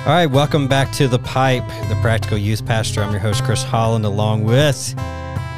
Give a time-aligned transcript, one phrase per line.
[0.00, 3.02] All right, welcome back to The Pipe, the Practical Youth Pastor.
[3.02, 4.76] I'm your host, Chris Holland, along with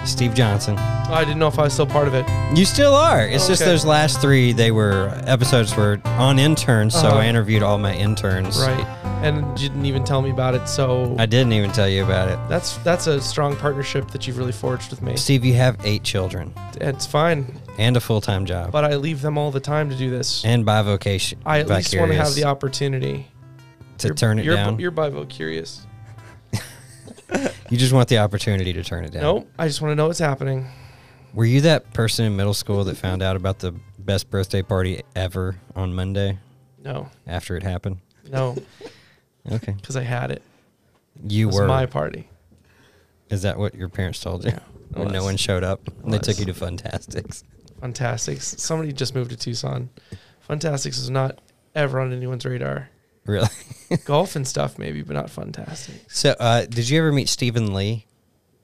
[0.05, 0.75] Steve Johnson.
[0.79, 2.27] Oh, I didn't know if I was still part of it.
[2.57, 3.25] You still are.
[3.27, 7.19] It's just those last three, they were episodes were on interns, so Uh-huh.
[7.19, 8.59] I interviewed all my interns.
[8.61, 8.85] Right.
[9.23, 10.69] And you didn't even tell me about it.
[10.69, 12.39] So I didn't even tell you about it.
[12.49, 15.17] that's that's a strong partnership that you've really forged with me.
[15.17, 17.61] Steve, you have eight children It's fine.
[17.79, 20.45] and a full time job But I leave them all the time to do this.
[20.45, 21.35] and bivocation.
[21.47, 23.29] I at least want to have the opportunity
[24.03, 24.79] to You're- turn it you're, down.
[24.79, 25.87] You're bivo curious.
[27.71, 29.23] you just want the opportunity to turn it down.
[29.23, 29.51] Nope.
[29.59, 30.69] I just want to know what's happening.
[31.35, 35.03] Were you that person in middle school that found out about the best birthday party
[35.17, 36.39] ever on Monday
[36.83, 37.09] No.
[37.27, 37.99] after it happened?
[38.31, 38.57] No.
[39.51, 39.73] Okay.
[39.73, 40.41] Because I had it.
[41.27, 41.67] You It were.
[41.67, 42.29] my party.
[43.29, 44.53] Is that what your parents told you?
[44.53, 44.61] Yeah.
[44.93, 47.43] When no one showed up, and they took you to Fantastics.
[47.81, 48.55] Fantastics.
[48.63, 49.91] Somebody just moved to Tucson.
[50.43, 51.41] Fantastics is not
[51.75, 52.89] ever on anyone's radar.
[53.25, 53.49] Really?
[54.05, 56.01] Golf and stuff maybe, but not Funtastics.
[56.11, 58.07] So, uh, did you ever meet Stephen Lee?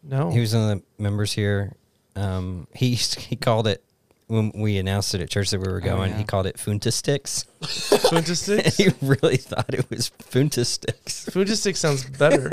[0.03, 0.31] No.
[0.31, 1.75] He was one of the members here.
[2.17, 3.85] Um, he he called it
[4.27, 6.11] when we announced it at church that we were Oh, going.
[6.13, 6.19] yeah.
[6.19, 7.45] He called it Funtasticks.
[7.63, 8.77] Funtastics.
[8.77, 11.31] he really thought it was Funtasticks.
[11.31, 12.51] Foodistic sounds better.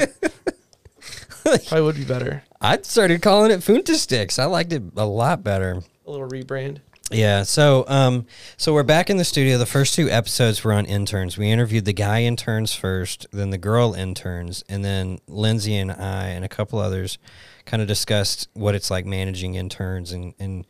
[1.44, 2.44] Probably would be better.
[2.60, 4.40] I started calling it Funtasticks.
[4.40, 5.82] I liked it a lot better.
[6.08, 6.80] A little rebrand.
[7.12, 7.44] Yeah.
[7.44, 8.26] So, um,
[8.58, 9.60] so we're back in the studio.
[9.60, 11.38] The first two episodes were on interns.
[11.38, 16.30] We interviewed the guy interns first, then the girl interns, and then Lindsay and I
[16.30, 17.20] and a couple others
[17.66, 20.66] kind of discussed what it's like managing interns and and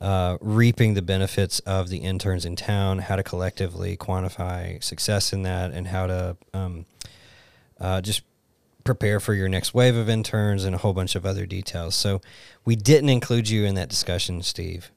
[0.00, 5.42] uh, reaping the benefits of the interns in town, how to collectively quantify success in
[5.42, 6.86] that, and how to um,
[7.78, 8.22] uh, just
[8.84, 11.94] prepare for your next wave of interns and a whole bunch of other details.
[11.94, 12.22] So
[12.64, 14.90] we didn't include you in that discussion, Steve.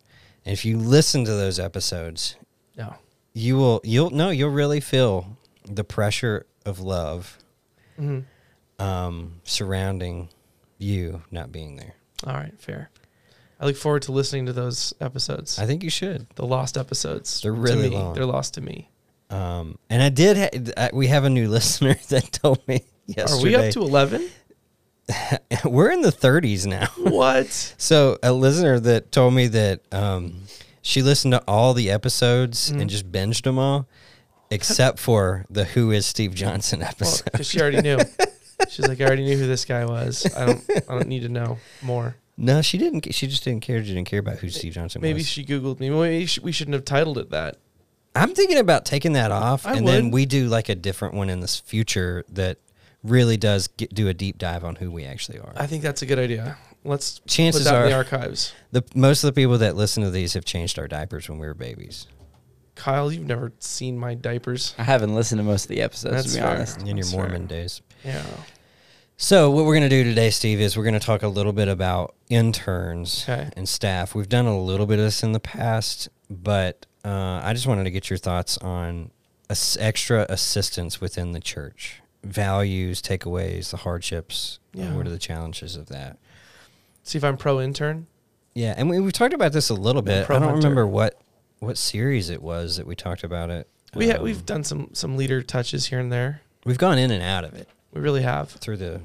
[0.46, 2.36] And if you listen to those episodes,
[2.78, 2.96] No.
[3.34, 7.38] you will you'll no you'll really feel the pressure of love
[7.98, 8.20] hmm
[8.80, 10.30] um, surrounding
[10.80, 11.94] you not being there.
[12.26, 12.90] All right, fair.
[13.60, 15.60] I look forward to listening to those episodes.
[15.60, 16.26] I think you should.
[16.36, 17.42] the lost episodes.
[17.42, 17.96] They're really me.
[17.96, 18.16] long.
[18.16, 18.90] They're lost to me.
[19.30, 20.38] Um, and I did.
[20.38, 23.40] Ha- uh, we have a new listener that told me yesterday.
[23.40, 24.28] Are we up to 11?
[25.66, 26.88] We're in the 30s now.
[26.98, 27.48] what?
[27.78, 30.42] So a listener that told me that um,
[30.82, 32.82] she listened to all the episodes Mhm.
[32.82, 33.88] and just binged them all,
[34.50, 37.26] except for the "Who is Steve Johnson" episode.
[37.32, 38.00] Because she already knew.
[38.70, 40.26] She's like, I already knew who this guy was.
[40.36, 40.70] I don't.
[40.88, 42.16] I don't need to know more.
[42.38, 43.14] no, she didn't.
[43.14, 43.84] She just didn't care.
[43.84, 45.38] She didn't care about who Steve Johnson Maybe was.
[45.38, 45.90] Maybe she googled me.
[45.90, 47.58] Maybe we shouldn't have titled it that.
[48.16, 51.30] I'm thinking about taking that off, I and then we do like a different one
[51.30, 52.58] in this future that
[53.04, 55.54] really does get, do a deep dive on who we actually are.
[55.56, 56.58] I think that's a good idea.
[56.84, 58.54] Let's Chances put that are, in the archives.
[58.72, 61.46] the most of the people that listen to these have changed our diapers when we
[61.48, 62.08] were babies.
[62.76, 64.74] Kyle, you've never seen my diapers.
[64.78, 66.50] I haven't listened to most of the episodes That's to be fair.
[66.56, 66.80] honest.
[66.82, 67.20] In your That's fair.
[67.22, 67.82] Mormon days.
[68.04, 68.24] Yeah.
[69.18, 71.54] So what we're going to do today, Steve, is we're going to talk a little
[71.54, 73.50] bit about interns Okay.
[73.56, 74.16] and staff.
[74.16, 77.84] We've done a little bit of this in the past, but uh, I just wanted
[77.84, 79.12] to get your thoughts on
[79.50, 84.60] ass- extra assistance within the church, values, takeaways, the hardships.
[84.74, 84.94] Yeah.
[84.96, 86.18] what are the challenges of that?
[87.04, 88.08] See if I'm pro intern.
[88.54, 90.26] Yeah, and we we talked about this a little bit.
[90.26, 90.68] pro I don't hunter.
[90.68, 91.20] remember what
[91.60, 93.68] what series it was that we talked about it.
[93.94, 96.42] We ha- Um, we've done some some leader touches here and there.
[96.66, 98.50] we've gone in and out of it We really have.
[98.50, 99.02] through the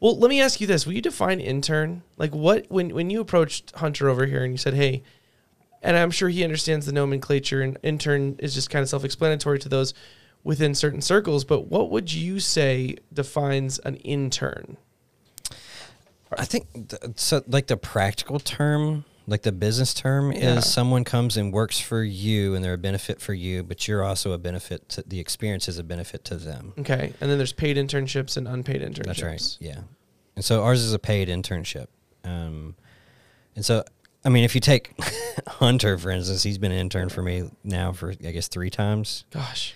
[0.00, 2.02] Well, let me ask you this: Will you define intern?
[2.18, 5.02] Like, what when when you approached Hunter over here and you said, "Hey,"
[5.82, 9.68] and I'm sure he understands the nomenclature, and intern is just kind of self-explanatory to
[9.68, 9.92] those
[10.44, 11.44] within certain circles.
[11.44, 14.76] But what would you say defines an intern?
[16.36, 17.42] I think th- so.
[17.48, 20.58] Like the practical term, like the business term, Yeah.
[20.58, 24.04] is someone comes and works for you, and they're a benefit for you, but you're
[24.04, 24.88] also a benefit.
[24.90, 26.72] to The experience is a benefit to them.
[26.78, 29.06] Okay, and then there's paid internships and unpaid internships.
[29.06, 29.56] That's right.
[29.60, 29.80] Yeah,
[30.36, 31.88] and so ours is a paid internship.
[32.22, 32.76] Um,
[33.56, 33.82] and so
[34.24, 34.92] I mean, if you take
[35.48, 39.24] Hunter for instance, he's been an intern for me now for I guess three times.
[39.32, 39.74] Gosh,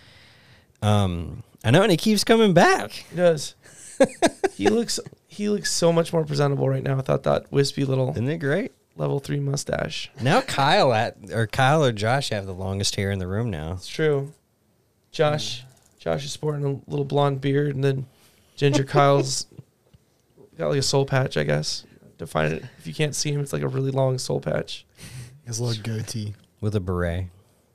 [0.84, 2.90] Um, I know, and he keeps coming back.
[2.92, 3.54] he does.
[4.54, 8.28] he looks he looks so much more presentable right now without that wispy little Isn't
[8.28, 8.72] it great?
[8.96, 10.10] level three mustache.
[10.20, 13.72] Now Kyle at or Kyle or Josh have the longest hair in the room now.
[13.72, 14.32] It's true.
[15.10, 15.64] Josh,
[15.98, 18.06] Josh is sporting a little blonde beard, and then
[18.56, 19.46] Ginger Kyle's
[20.58, 21.84] got like a soul patch, I guess.
[22.18, 22.64] Define it.
[22.78, 24.84] If you can't see him, it's like a really long soul patch.
[25.46, 26.34] His little goatee.
[26.60, 27.26] with a beret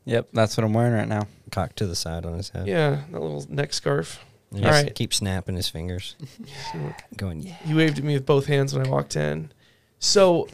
[0.05, 1.27] Yep, that's what I'm wearing right now.
[1.51, 2.67] cocked to the side on his head.
[2.67, 4.23] Yeah, that little neck scarf.
[4.51, 6.15] And All keep snapping his fingers,
[7.17, 7.53] going, yeah.
[7.65, 9.51] He waved at me with both hands when I walked in.
[9.99, 10.47] So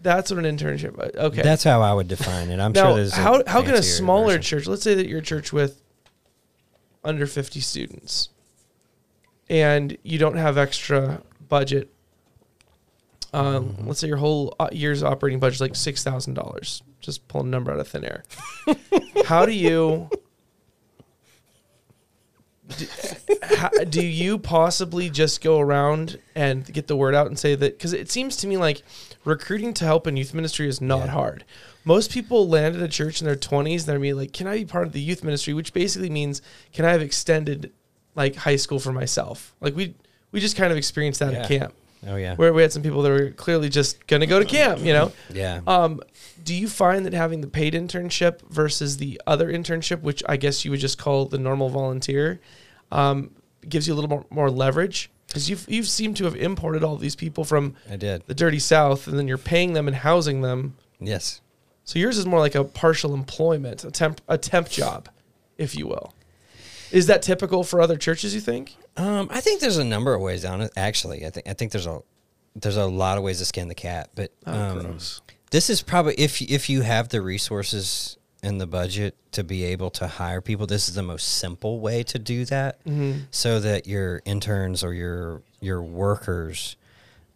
[0.00, 0.96] that's what an internship.
[0.98, 1.42] uh, Okay.
[1.42, 2.60] That's how I would define it.
[2.60, 4.42] I'm now, sure there's a how how can a fancier smaller version.
[4.42, 4.66] church?
[4.68, 5.80] Let's say that you're a church with
[7.02, 8.28] under 50 students.
[9.50, 11.90] and you don't have extra budget.
[13.32, 13.88] Um, Mm-hmm.
[13.88, 16.82] Let's say your whole uh, year's operating budget is like six thousand dollars.
[17.04, 18.24] Just pull a number out of thin air.
[19.26, 20.08] How do you?
[22.78, 22.86] Do,
[23.56, 27.76] how, do you possibly just go around and get the word out and say that?
[27.76, 28.82] Because it seems to me like
[29.24, 31.12] recruiting to help in youth ministry is not Yeah.
[31.12, 31.44] hard.
[31.84, 33.84] Most people land at a church in their 20s.
[33.84, 36.40] They're be like, "Can I be part of the youth ministry?" Which basically means,
[36.72, 37.70] "Can I have extended
[38.14, 39.94] like high school for myself?" Like we
[40.32, 41.74] we just kind of experienced that at camp,
[42.06, 42.34] Oh yeah.
[42.36, 44.80] where we had some people that were clearly just gonna go to camp.
[44.80, 45.60] You know, Yeah.
[45.66, 46.00] um,
[46.44, 50.64] do you find that having the paid internship versus the other internship, which I guess
[50.64, 52.40] you would just call the normal volunteer,
[52.92, 53.30] um,
[53.68, 55.10] gives you a little more, more leverage?
[55.26, 58.22] Because you've you've seemed to have imported all these people from I did.
[58.26, 60.76] the dirty south, and then you're paying them and housing them.
[61.00, 61.40] Yes.
[61.84, 65.08] So yours is more like a partial employment, a temp a temp job,
[65.58, 66.12] if you will.
[66.94, 68.34] Is that typical for other churches?
[68.34, 68.76] You think?
[68.96, 70.70] Um, I think there's a number of ways on it.
[70.76, 72.02] Actually, I think I think there's a
[72.54, 74.10] there's a lot of ways to skin the cat.
[74.14, 74.98] But um,
[75.50, 79.90] this is probably if if you have the resources and the budget to be able
[79.90, 82.78] to hire people, this is the most simple way to do that,
[83.30, 86.76] so that your interns or your your workers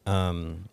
[0.06, 0.68] um,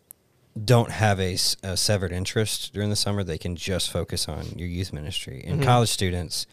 [0.64, 3.24] don't have a severed interest during the summer.
[3.24, 5.42] They can just focus on your youth ministry.
[5.44, 6.46] And college students,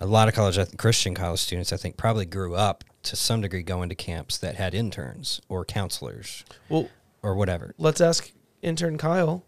[0.00, 3.40] a lot of college I Christian college students, I think, probably grew up to some
[3.40, 6.88] degree going to camps that had interns or counselors Well,
[7.22, 7.74] or whatever.
[7.78, 8.30] let's ask
[8.62, 9.44] intern Kyle.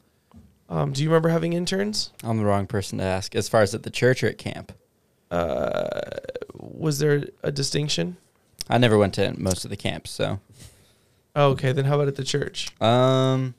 [0.68, 2.12] Um, do you remember having interns?
[2.22, 3.34] I'm the wrong person to ask.
[3.34, 4.72] As far as at the church or at camp,
[5.30, 6.00] Uh,
[6.54, 8.16] was there a distinction?
[8.68, 10.40] I never went to most of the camps, so
[11.36, 12.68] Oh, okay, then how about at the church?
[12.80, 13.54] um,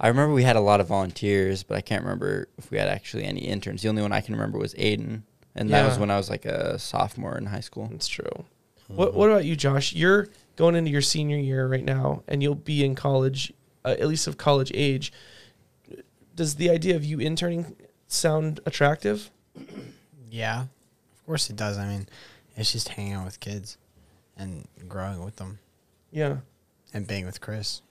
[0.00, 2.88] I remember we had a lot of volunteers, but I can't remember if we had
[2.88, 3.82] actually any interns.
[3.82, 5.22] The only one I can remember was Aiden,
[5.58, 7.88] and that was when I was like a sophomore in high school.
[7.90, 8.44] That's true.
[8.88, 9.92] What What about you, Josh?
[9.92, 13.52] You're going into your senior year right now, and you'll be in college,
[13.84, 15.12] uh, at least of college age.
[16.34, 17.76] Does the idea of you interning
[18.06, 19.30] sound attractive?
[20.30, 21.76] Yeah, of course it does.
[21.78, 22.08] I mean,
[22.56, 23.76] it's just hanging out with kids
[24.36, 25.58] and growing with them
[26.12, 26.36] Yeah,
[26.94, 27.82] and being with Chris.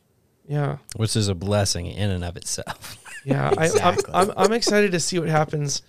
[0.48, 2.98] yeah, Which is a blessing in and of itself.
[3.26, 3.52] yeah.
[3.52, 4.14] Exactly.
[4.14, 5.82] I, I'm, I'm I'm excited to see what happens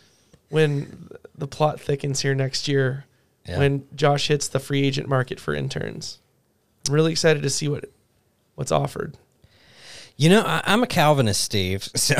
[0.48, 3.04] when the plot thickens here next year.
[3.46, 3.58] Yeah.
[3.60, 6.18] when Josh hits the free agent market for interns.
[6.86, 7.86] I'm really excited to see what
[8.56, 9.16] what's offered.
[10.18, 12.16] You know, I, I'm a Calvinist, Steve, so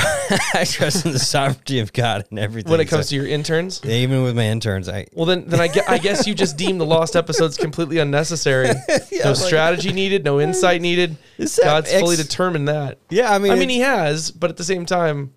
[0.55, 2.71] I trust in the sovereignty of God and everything.
[2.71, 5.45] When it comes so- to your interns, Yeah, even with my interns, I well then
[5.49, 8.69] then I, gue- I guess you just deem the lost episodes completely unnecessary.
[8.89, 11.19] no like- strategy needed, no insight needed.
[11.63, 12.97] God's fully determined that.
[13.11, 13.31] yeah.
[13.35, 15.35] I mean, I mean, he has, but at the same time,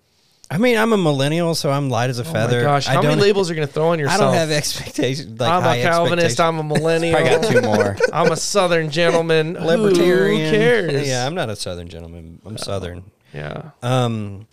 [0.50, 2.58] I mean, I'm a millennial, so I'm light as a oh feather.
[2.58, 4.20] my gosh, I how many don't- labels are you going to throw on yourself?
[4.20, 5.40] I don't have expectations.
[5.40, 6.40] Like I'm a Calvinist.
[6.40, 7.16] I'm a millennial.
[7.18, 7.96] I got two more.
[8.12, 9.54] I'm a Southern gentleman.
[9.60, 10.52] libertarian.
[10.52, 11.08] Who cares?
[11.08, 12.40] Yeah, I'm not a Southern gentleman.
[12.44, 13.04] I'm Southern.
[13.32, 13.70] yeah.
[13.82, 14.46] Um,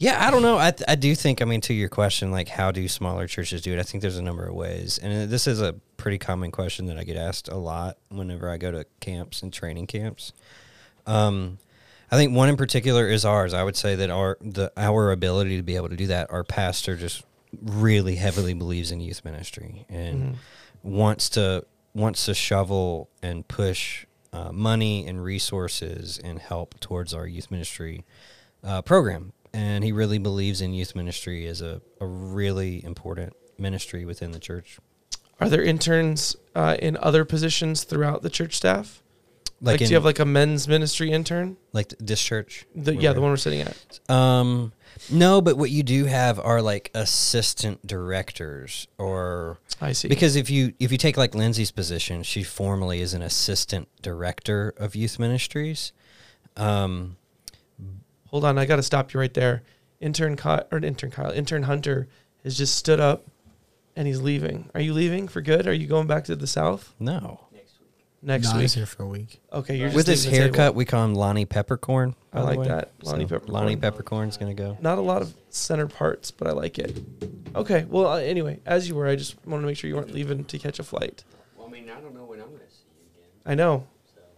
[0.00, 0.58] yeah, I don't know.
[0.58, 1.40] I I do think.
[1.42, 3.80] I mean, to your question, like how do smaller churches do it?
[3.80, 6.86] I think there's a number of ways, and uh, this is a pretty common question
[6.86, 10.32] that I get asked a lot whenever I go to camps and training camps.
[11.06, 11.58] Um,
[12.10, 13.52] I think one in particular is ours.
[13.52, 16.30] I would say that our the our ability to be able to do that.
[16.30, 17.24] Our pastor just
[17.62, 20.36] really heavily believes in youth ministry and
[20.82, 21.64] wants to
[21.94, 28.04] wants to shovel and push uh, money and resources and help towards our youth ministry
[28.62, 29.32] uh, program.
[29.52, 34.38] And he really believes in youth ministry as a, a really important ministry within the
[34.38, 34.78] church.
[35.40, 39.02] Are there interns uh, in other positions throughout the church staff?
[39.60, 41.56] Like, Like, do you have like a men's ministry intern?
[41.72, 42.64] like this church?
[42.76, 44.00] The, yeah, the one we're sitting at.
[44.08, 44.72] Um,
[45.10, 50.08] no, but what you do have are like assistant directors or I see.
[50.08, 54.74] because if you if you take like Lindsay's position, she formally is an assistant director
[54.76, 55.92] of youth ministries.
[56.56, 57.16] Um,
[58.26, 59.62] hold on, I got to stop you right there.
[60.00, 62.08] Intern Kyle or intern Kyle, intern Hunter
[62.44, 63.26] has just stood up,
[63.96, 64.70] and he's leaving.
[64.74, 65.66] Are you leaving for good?
[65.66, 67.40] Are you going back to the south no,
[68.22, 68.62] next no, I week?
[68.64, 69.40] was here for a week.
[69.52, 72.14] Okay, you're just with his leaving the haircut, we call him Lonnie Peppercorn.
[72.32, 72.68] I the like way.
[72.68, 72.92] that.
[73.02, 73.52] Lonnie So, Peppercorn.
[73.54, 74.76] Lonnie Peppercorn's gonna go.
[74.80, 76.96] Not a lot of center parts, but I like it.
[77.54, 80.12] Okay, well, uh, anyway, as you were, I just wanted to make sure you weren't
[80.12, 81.24] leaving to catch a flight.
[81.56, 82.82] Well, I mean, I don't know when I'm going to see
[83.16, 83.30] you again.
[83.46, 83.86] I know.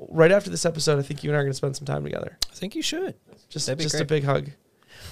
[0.08, 2.04] Right after this episode, I think you and I are going to spend some time
[2.04, 2.38] together.
[2.50, 3.14] I think you should.
[3.50, 4.08] Just, That'd be just a great.
[4.08, 4.50] big hug.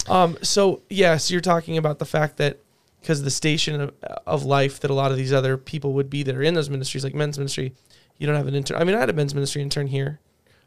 [0.09, 2.59] Um, so yes, you're talking about the fact that
[3.01, 3.95] because the station of,
[4.27, 6.71] of life that a lot of these other people would be that are in those
[6.71, 7.75] ministries, like men's ministry,
[8.19, 8.81] you don't have an intern.
[8.81, 10.21] I mean, I had a men's ministry intern here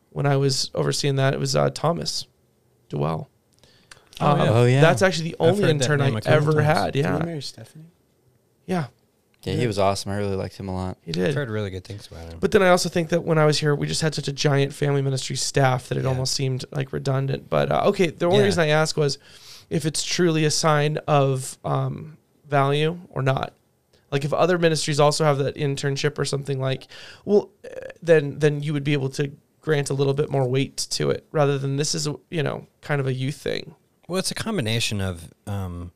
[0.10, 1.34] when I was overseeing that.
[1.34, 2.28] It was uh, Thomas
[2.90, 3.28] Duell.
[4.20, 4.50] Oh, yeah.
[4.52, 4.82] Oh, yeah.
[4.82, 6.66] That's actually the only intern name I a couple ever times.
[6.66, 6.94] had.
[6.94, 7.86] Did you Yeah, marry Stephanie?
[8.68, 8.86] yeah,
[9.44, 10.12] Yeah, he was awesome.
[10.12, 10.98] I really liked him a lot.
[11.02, 11.34] He I've did.
[11.36, 12.38] heard really good things about him.
[12.40, 14.32] But then I also think that when I was here, we just had such a
[14.32, 16.10] giant family ministry staff that it Yeah.
[16.10, 17.50] almost seemed like redundant.
[17.50, 18.46] But uh, okay, the only Yeah.
[18.46, 19.18] reason I asked was
[19.72, 22.18] if it's truly a sign of um,
[22.48, 23.54] value or not.
[24.12, 26.88] Like if other ministries also have that internship or something like,
[27.26, 27.50] well,
[28.02, 31.26] then then you would be able to grant a little bit more weight to it
[31.32, 33.76] rather than this is a, you know kind of a youth thing.
[34.08, 35.92] Well, it's a combination of um,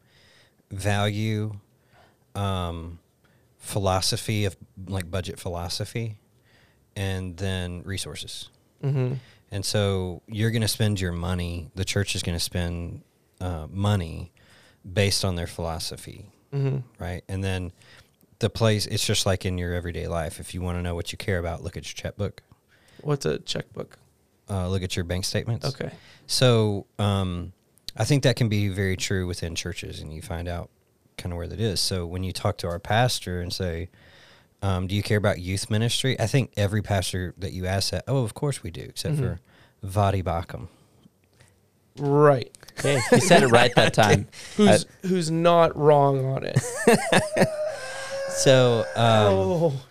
[0.71, 1.53] value,
[2.35, 2.99] um,
[3.57, 4.55] philosophy of
[4.87, 6.19] like budget philosophy,
[6.95, 8.49] and then resources.
[8.83, 9.15] Mm-hmm.
[9.51, 11.69] And so you're going to spend your money.
[11.75, 13.01] The church is going to spend
[13.41, 14.31] uh, money
[14.91, 17.03] based on their philosophy, Mm-hmm.
[17.03, 17.23] right?
[17.27, 17.73] And then
[18.39, 18.85] the place.
[18.85, 20.39] It's just like in your everyday life.
[20.39, 22.41] If you want to know what you care about, look at your checkbook.
[23.01, 23.97] What's a checkbook?
[24.49, 25.65] Uh, look at your bank statements.
[25.65, 25.91] Okay.
[26.27, 27.53] So um,
[27.97, 30.69] I think that can be very true within churches, and you find out
[31.17, 31.79] kind of where that is.
[31.79, 33.89] So when you talk to our pastor and say,
[34.61, 38.03] um, "Do you care about youth ministry?" I think every pastor that you ask that,
[38.07, 39.19] oh, of course we do, except Mhm.
[39.19, 39.39] for
[39.87, 40.67] Voddie Baucham.
[41.97, 42.51] Right.
[42.79, 44.27] Okay, he said it right that time.
[44.57, 46.59] Who's who's not wrong on it?
[48.35, 49.81] So, um, oh,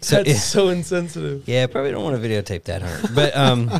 [0.00, 1.46] so that's so insensitive.
[1.46, 3.08] Yeah, probably don't want to videotape that, Hunter.
[3.14, 3.70] But um,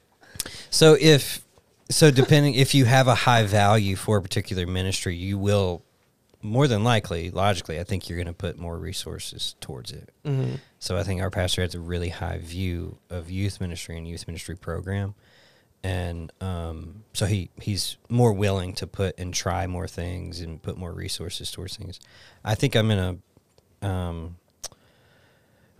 [0.70, 1.44] so if
[1.90, 5.82] so, depending if you have a high value for a particular ministry, you will
[6.44, 10.10] more than likely, logically, I think you're going to put more resources towards it.
[10.26, 10.56] Mm-hmm.
[10.78, 14.26] So I think our pastor has a really high view of youth ministry and youth
[14.26, 15.14] ministry program,
[15.84, 20.78] and um, so he he's more willing to put and try more things and put
[20.78, 22.00] more resources towards things.
[22.42, 22.98] I think I'm in
[23.82, 24.36] a um,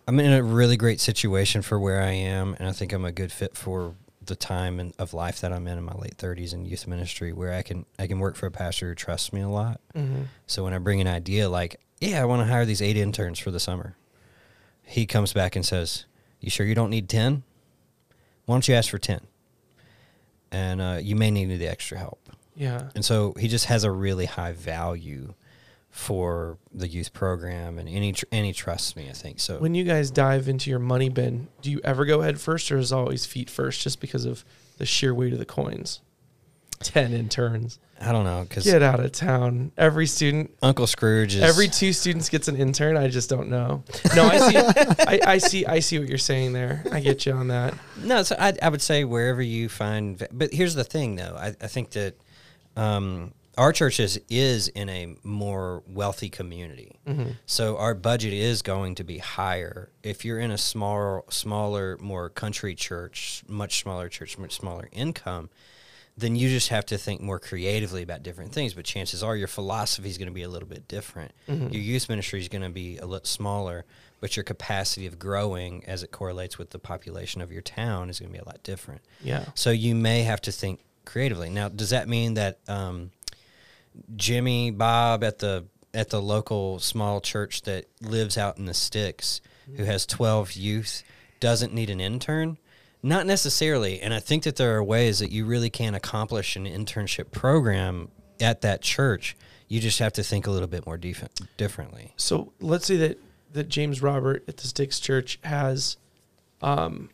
[0.07, 3.13] I'm in a really great situation for where I am, and I think I'm a
[3.13, 6.55] good fit for the time and of life that I'm in in my late 30s
[6.55, 9.41] in youth ministry, where I can I can work for a pastor who trusts me
[9.41, 9.81] a lot.
[9.95, 10.25] Mm-hmm.
[10.47, 13.39] So when I bring an idea like, yeah, I want to hire these eight interns
[13.39, 13.97] for the summer,
[14.83, 16.05] he comes back and says,
[16.41, 17.43] "You sure you don't need ten?
[18.45, 19.21] Why don't you ask for ten?
[20.51, 22.21] And uh, you may need the extra help."
[22.57, 22.91] Yeah.
[22.95, 25.35] And so he just has a really high value
[25.91, 29.09] for the youth program, and any tr- any trusts me.
[29.09, 29.59] I think so.
[29.59, 32.79] When you guys dive into your money bin, do you ever go head first or
[32.79, 34.45] is always feet first just because of
[34.79, 36.01] the sheer weight of the coins?
[36.85, 37.79] 10 interns.
[38.01, 39.73] I don't know because Get out of town.
[39.79, 42.97] Every student, Uncle Scrooge is every two students gets an intern.
[42.97, 43.83] I just don't know.
[44.15, 44.57] No, I see.
[45.07, 45.65] I, I see.
[45.65, 46.85] I see what you're saying there.
[46.93, 47.75] I get you on that.
[47.97, 50.27] No, so I, I would say wherever you find.
[50.33, 51.37] But here's the thing, though.
[51.39, 52.15] I, I think that
[52.77, 56.99] um, our church is, is in a more wealthy community,
[57.47, 59.91] so our budget is going to be higher.
[60.03, 65.51] If you're in a smaller, smaller, more country church, much smaller church, much smaller income,
[66.17, 68.73] then you just have to think more creatively about different things.
[68.75, 71.33] But chances are your philosophy is going to be a little bit different.
[71.73, 73.85] Your youth ministry is going to be a little smaller,
[74.21, 78.21] but your capacity of growing as it correlates with the population of your town is
[78.21, 79.01] going to be a lot different.
[79.23, 79.47] Yeah.
[79.55, 81.51] So you may have to think creatively.
[81.51, 83.11] Now, does that mean that um,
[84.15, 89.41] Jimmy Bob at the at the local small church that lives out in the sticks,
[89.77, 91.03] who has twelve youth,
[91.41, 92.59] doesn't need an intern?
[93.05, 94.01] Not necessarily.
[94.01, 98.09] And I think that there are ways that you really can accomplish an internship program
[98.41, 99.37] at that church.
[99.69, 102.15] You just have to think a little bit more def- differently.
[102.17, 103.19] So let's say that
[103.53, 105.99] that James Robert at the Sticks Church has
[106.63, 107.11] um,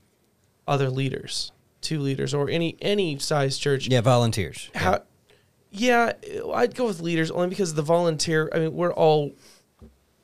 [0.67, 3.89] other leaders, two leaders, or any any size church.
[3.89, 4.71] Yeah, volunteers.
[4.75, 5.03] How?
[5.73, 6.13] Yeah,
[6.55, 8.49] I'd go with leaders only because the volunteer.
[8.55, 9.33] I mean, we're all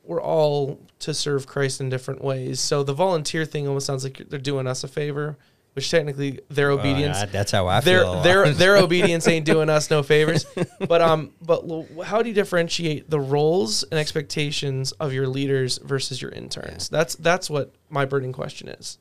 [0.04, 2.61] we're all to serve Christ in different ways.
[2.61, 5.37] So the volunteer thing almost sounds like they're doing us a favor,
[5.76, 7.18] which technically their obedience.
[7.18, 8.23] I- that's how I their feel.
[8.23, 10.47] their their obedience ain't doing us no favors.
[10.88, 11.64] But um, but
[12.04, 16.88] how do you differentiate the roles and expectations of your leaders versus your interns?
[16.88, 18.99] That's that's what my burning question is.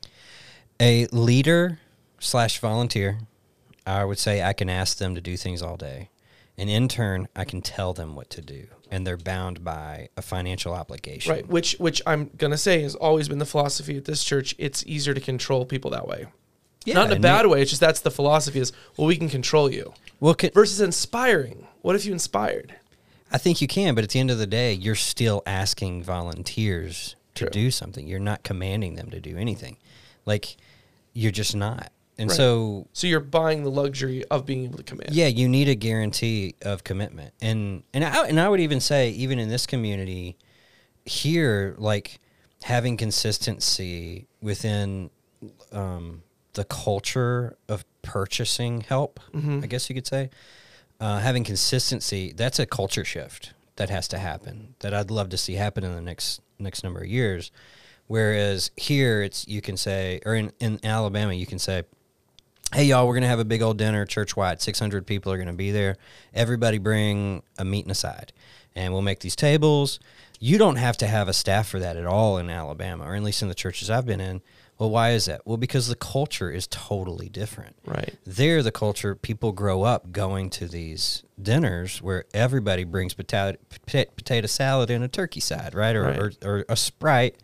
[0.80, 1.78] a leader
[2.18, 3.20] slash volunteer,
[3.86, 6.10] I would say I can ask them to do things all day.
[6.58, 10.72] An intern, I can tell them what to do, and they're bound by a financial
[10.74, 11.30] obligation.
[11.32, 14.54] Right, which which I'm gonna say has always been the philosophy at this church.
[14.58, 16.26] It's easier to control people that way.
[16.86, 17.60] Yeah, Not in a bad you- way.
[17.62, 21.66] It's just that's the philosophy is well we can control you Well, can, versus inspiring.
[21.82, 22.74] What if you inspired?
[23.30, 27.16] I think you can, but at the end of the day, you're still asking volunteers
[27.34, 27.50] to True.
[27.50, 28.06] do something.
[28.06, 29.76] You're not commanding them to do anything.
[30.24, 30.56] Like,
[31.12, 31.90] you're just not.
[32.18, 32.36] And Right.
[32.36, 35.12] so So you're buying the luxury of being able to command.
[35.14, 39.10] Yeah, you need a guarantee of commitment, and and I and I would even say
[39.10, 40.36] even in this community
[41.04, 42.18] here, like
[42.62, 45.10] having consistency within
[45.72, 46.22] um,
[46.56, 49.20] the culture of purchasing help,
[49.62, 50.30] I guess you could say,
[51.00, 55.36] uh, having consistency that's a culture shift that has to happen that I'd love to
[55.36, 57.50] see happen in the next next number of years.
[58.06, 61.82] Whereas here, it's you can say, or in, in Alabama, you can say,
[62.72, 64.62] "Hey, y'all, we're gonna have a big old dinner, church wide.
[64.62, 65.96] Six hundred people are gonna be there.
[66.32, 68.32] Everybody bring a meat and a side,
[68.74, 70.00] and we'll make these tables."
[70.38, 73.22] You don't have to have a staff for that at all in Alabama, or at
[73.22, 74.42] least in the churches I've been in.
[74.78, 75.40] Well, why is that?
[75.46, 78.14] Well, because the culture is totally different Right.
[78.26, 83.58] there the culture people grow up going to these dinners where everybody brings potato
[84.16, 85.96] potato, salad and a turkey side right?
[85.96, 86.18] Or, Right.
[86.18, 87.36] Or, or a sprite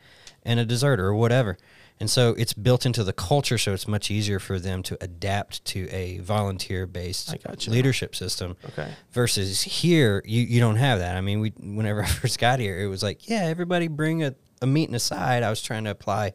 [0.42, 1.56] and a dessert or whatever
[2.00, 5.64] and so it's built into the culture so it's much easier for them to adapt
[5.66, 7.28] to a volunteer based
[7.68, 8.90] leadership system Okay.
[9.12, 12.80] versus here you, you don't have that i mean we whenever i first got here
[12.80, 15.84] it was like yeah everybody bring a, a meat and a side i was trying
[15.84, 16.32] to apply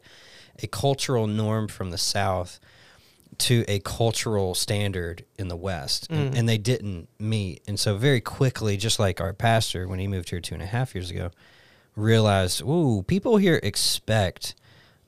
[0.62, 2.58] a cultural norm from the south
[3.38, 7.62] to a cultural standard in the west and, and they didn't meet.
[7.68, 10.66] And so very quickly just like our pastor when he moved here two and a
[10.66, 11.30] half years ago
[11.94, 14.54] realized ooh people here expect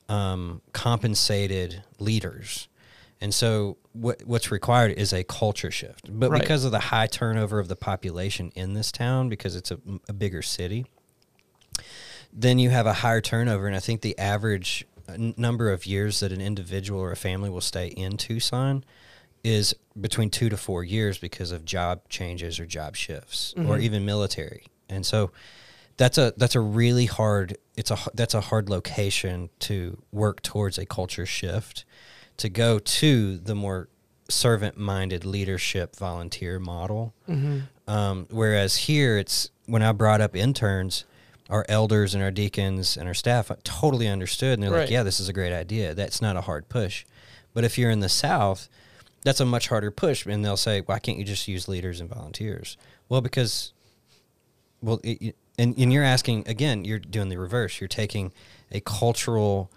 [0.09, 2.69] um, compensated leaders.
[3.21, 6.09] And so what what's required is a culture shift.
[6.09, 6.41] But Right.
[6.41, 9.79] because of the high turnover of the population in this town because it's a,
[10.09, 10.87] a bigger city
[12.33, 13.67] then you have a higher turnover.
[13.67, 17.51] And i think the average n- number of years that an individual or a family
[17.51, 18.85] will stay in tucson
[19.43, 24.05] is between two to four years because of job changes or job shifts or even
[24.05, 24.67] military.
[24.89, 25.31] And so
[25.97, 30.77] that's a that's a really hard it's a that's a hard location to work towards
[30.79, 31.85] a culture shift
[32.37, 33.89] to go to the more
[34.29, 37.15] servant minded leadership volunteer model.
[37.89, 41.05] Um, whereas here, it's when I brought up interns,
[41.51, 44.81] our elders and our deacons and our staff totally understood, and they're Right.
[44.83, 45.95] like, "Yeah, this is a great idea.
[45.95, 47.05] That's not a hard push."
[47.53, 48.69] But if you're in the South,
[49.23, 52.09] that's a much harder push, and they'll say, "Why can't you just use leaders and
[52.09, 52.77] volunteers?"
[53.09, 53.73] Well, because,
[54.81, 57.81] well, it, and and you're asking again, you're doing the reverse.
[57.81, 58.33] You're taking
[58.71, 59.71] a cultural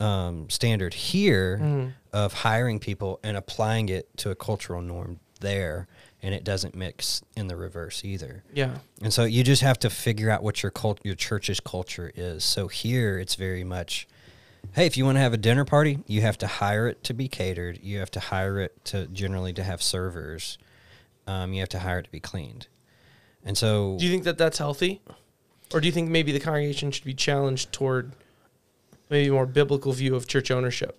[0.00, 5.86] um, standard here of hiring people and applying it to a cultural norm there,
[6.22, 8.44] and it doesn't mix in the reverse either.
[8.54, 8.78] Yeah.
[9.02, 12.44] And so you just have to figure out what your cult, your church's culture is.
[12.44, 14.06] So here it's very much,
[14.74, 17.14] hey, if you want to have a dinner party, you have to hire it to
[17.14, 17.80] be catered.
[17.82, 20.58] You have to hire it to generally to have servers.
[21.26, 22.68] Um, you have to hire it to be cleaned.
[23.44, 25.00] And so Do you think that that's healthy,
[25.74, 28.12] or do you think maybe the congregation should be challenged toward
[29.10, 30.96] maybe a more biblical view of church ownership?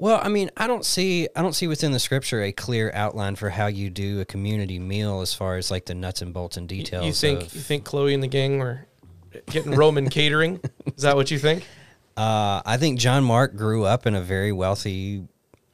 [0.00, 3.34] Well, I mean, I don't see I don't see within the scripture a clear outline
[3.36, 6.56] for how you do a community meal as far as like the nuts and bolts
[6.56, 7.04] and details.
[7.04, 8.86] You think of- you think Chloe and the gang were
[9.46, 10.60] getting Roman catering?
[10.96, 11.64] Is that what you think?
[12.16, 15.24] Uh, I think John Mark grew up in a very wealthy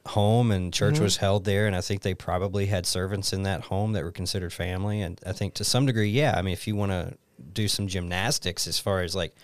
[0.07, 1.05] home, and church Mm-hmm.
[1.05, 1.67] was held there.
[1.67, 5.01] And I think they probably had servants in that home that were considered family.
[5.01, 6.35] And I think to some degree, yeah.
[6.37, 7.15] I mean, if you want to
[7.53, 9.35] do some gymnastics as far as like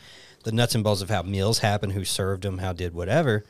[0.44, 3.44] the nuts and bolts of how meals happen, who served them, how did whatever,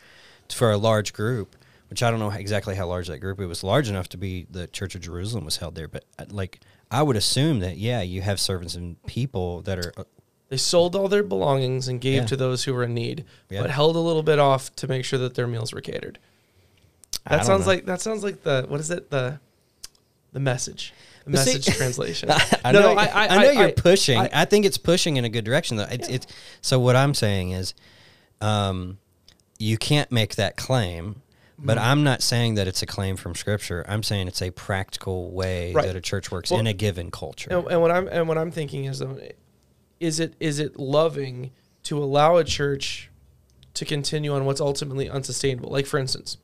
[0.52, 1.56] for a large group.
[1.88, 3.40] Which I don't know exactly how large that group.
[3.40, 6.26] It was large enough to be the Church of Jerusalem was held there, but uh,
[6.30, 10.04] like I would assume that yeah, you have servants and people that are uh,
[10.50, 12.26] They sold all their belongings and gave Yeah.
[12.26, 13.62] to those who were in need, Yeah.
[13.62, 16.20] but held a little bit off to make sure that their meals were catered.
[17.28, 17.72] That sounds know.
[17.72, 19.40] like that sounds like the what is it the
[20.32, 22.30] the message the But see- message translation.
[22.64, 24.16] I No, know, no, I, I- I- know you're pushing.
[24.18, 25.88] I- I, think it's pushing in a good direction, though.
[25.90, 26.26] It's, it's
[26.62, 26.78] so.
[26.78, 27.74] What I'm saying is,
[28.40, 28.98] um,
[29.60, 31.22] you can't make that claim.
[31.62, 31.86] But Mm-hmm.
[31.86, 33.84] I'm not saying that it's a claim from Scripture.
[33.86, 35.86] I'm saying it's a practical way Right.
[35.86, 37.50] that a church works Well, in a given culture.
[37.52, 39.18] And, and what I'm and what I'm thinking is, though,
[40.00, 41.50] is it is it loving
[41.82, 43.10] to allow a church
[43.74, 45.70] to continue on what's ultimately unsustainable?
[45.70, 46.38] Like for instance,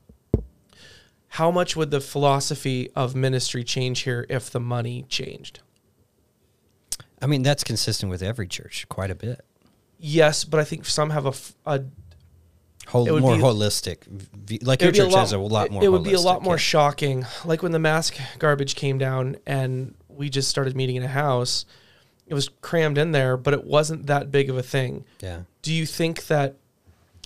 [1.28, 5.60] how much would the philosophy of ministry change here if the money changed?
[7.22, 9.40] I mean, that's consistent with every church quite a bit.
[9.98, 11.32] Yes, but I think some have a,
[11.64, 11.84] a
[12.86, 13.98] Whole, more be- holistic.
[14.62, 15.82] Like your church lot- has a lot more.
[15.82, 16.58] It would be a lot more yeah.
[16.58, 17.26] shocking.
[17.44, 21.66] Like when the mask garbage came down and we just started meeting in a house,
[22.26, 25.04] it was crammed in there, but it wasn't that big of a thing.
[25.20, 25.42] Yeah.
[25.62, 26.56] Do you think that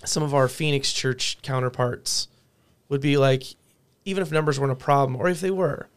[0.05, 2.29] some of our Phoenix church counterparts
[2.89, 3.45] would be like,
[4.05, 5.89] even if numbers weren't a problem, or if they were,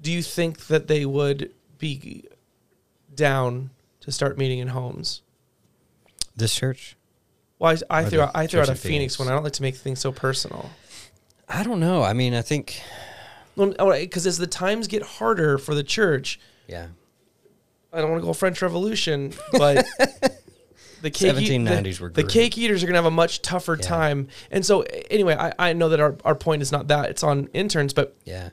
[0.00, 2.24] do you think that they would be
[3.14, 5.22] down to start meeting in homes?
[6.34, 6.96] This church.
[7.58, 9.28] Well, I, I threw out, I threw out a Phoenix, one.
[9.28, 10.70] I don't like to make things so personal.
[11.48, 12.02] I don't know.
[12.02, 12.80] I mean, I think.
[13.54, 16.88] Because oh, as the times get harder for the church, Yeah.
[17.92, 19.86] I don't want to go French Revolution, but
[21.00, 23.76] the cake eat- 1790s the, were the cake eaters are gonna have a much tougher
[23.80, 23.86] Yeah.
[23.86, 24.28] time.
[24.50, 27.48] And so, anyway, I, I know that our, our point is not that it's on
[27.54, 28.50] interns, but Yeah.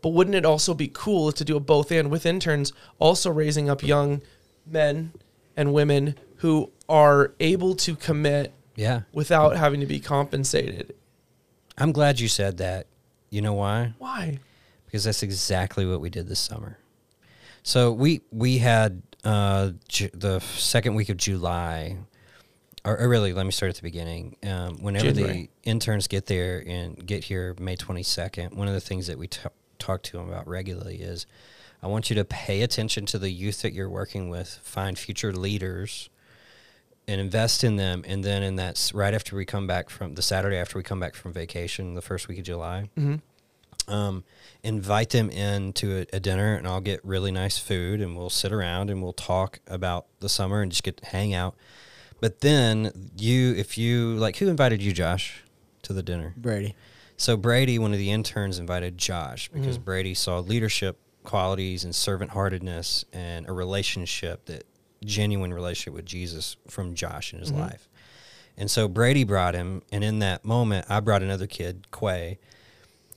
[0.00, 3.68] But wouldn't it also be cool to do a both and with interns, also raising
[3.68, 4.22] up young
[4.64, 5.12] men
[5.56, 9.02] and women who are able to commit Yeah.
[9.12, 10.94] without having to be compensated?
[11.76, 12.86] I'm glad you said that.
[13.30, 13.94] You know why?
[13.98, 14.38] Why?
[14.86, 16.78] because that's exactly what we did this summer.
[17.62, 21.98] So we we had uh, Ju- the second week of July,
[22.86, 24.36] or, or really, let me start at the beginning.
[24.42, 25.50] Um, whenever January.
[25.64, 29.18] the interns get there and get here May twenty second, one of the things that
[29.18, 29.40] we t-
[29.78, 31.26] talk to them about regularly is,
[31.82, 35.34] I want you to pay attention to the youth that you're working with, find future
[35.34, 36.08] leaders.
[37.08, 40.20] And invest in them, and then in that right after we come back from the
[40.22, 42.90] Saturday after we come back from vacation, the first week of July,
[43.88, 44.24] um,
[44.62, 48.28] invite them in to a, a dinner and I'll get really nice food and we'll
[48.28, 51.54] sit around and we'll talk about the summer and just get to hang out.
[52.20, 55.42] But then you, if you like, who invited you, Josh,
[55.84, 56.34] to the dinner?
[56.36, 56.74] Brady.
[57.16, 59.84] So Brady, one of the interns, invited Josh because Mhm.
[59.84, 64.64] Brady saw leadership qualities and servant heartedness and a relationship that
[65.04, 67.58] genuine relationship with Jesus from Josh in his Mhm.
[67.60, 67.88] life.
[68.56, 72.38] And so Brady brought him, and in that moment, I brought another kid, Quay,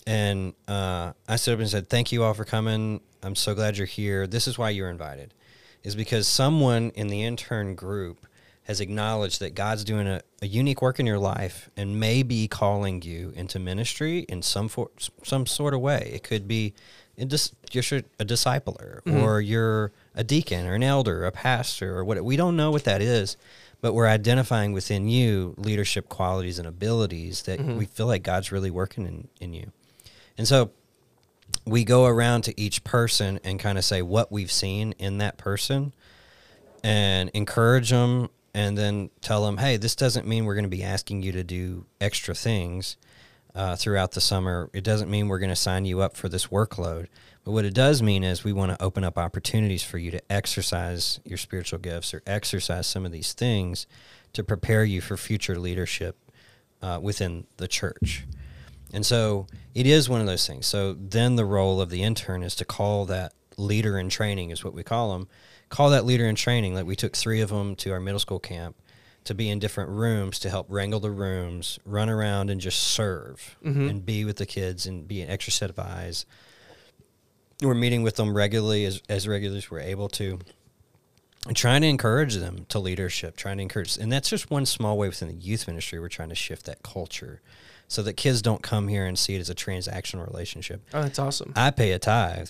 [0.05, 3.01] and uh, I stood up and said, "Thank you all for coming.
[3.23, 4.25] I'm so glad you're here.
[4.27, 5.33] This is why you're invited,
[5.83, 8.25] is because someone in the intern group
[8.63, 12.47] has acknowledged that God's doing a, a unique work in your life and may be
[12.47, 14.89] calling you into ministry in some for,
[15.23, 16.11] some sort of way.
[16.13, 16.73] It could be
[17.17, 19.21] in dis, you're a discipler Mhm.
[19.23, 22.23] or you're a deacon or an elder, a pastor or what.
[22.23, 23.37] We don't know what that is."
[23.81, 27.77] But we're identifying within you leadership qualities and abilities that Mhm.
[27.77, 29.71] we feel like God's really working in, in you.
[30.37, 30.69] And so
[31.65, 35.37] we go around to each person and kind of say what we've seen in that
[35.39, 35.93] person
[36.83, 40.83] and encourage them and then tell them, hey, this doesn't mean we're going to be
[40.83, 42.97] asking you to do extra things
[43.55, 44.69] uh, throughout the summer.
[44.73, 47.07] It doesn't mean we're going to sign you up for this workload.
[47.43, 50.21] But what it does mean is we want to open up opportunities for you to
[50.31, 53.87] exercise your spiritual gifts or exercise some of these things
[54.33, 56.17] to prepare you for future leadership
[56.81, 58.25] uh, within the church.
[58.93, 60.67] And so it is one of those things.
[60.67, 64.63] So then the role of the intern is to call that leader in training, is
[64.63, 65.27] what we call them.
[65.69, 66.75] Call that leader in training.
[66.75, 68.75] Like we took three of them to our middle school camp
[69.23, 73.55] to be in different rooms to help wrangle the rooms, run around and just serve
[73.63, 73.89] Mhm.
[73.89, 76.25] and be with the kids and be an extra set of eyes.
[77.61, 80.39] We're meeting with them regularly as, as regularly as we're able to
[81.47, 84.97] and trying to encourage them to leadership, trying to encourage, and that's just one small
[84.97, 85.99] way within the youth ministry.
[85.99, 87.41] We're trying to shift that culture
[87.87, 90.81] so that kids don't come here and see it as a transactional relationship.
[90.93, 91.51] Oh, that's awesome.
[91.55, 92.49] I pay a tithe,